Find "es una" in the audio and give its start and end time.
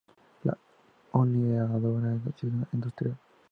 2.15-2.31